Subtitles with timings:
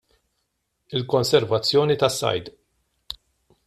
[0.95, 2.55] Il-Konservazzjoni tas-Sajd.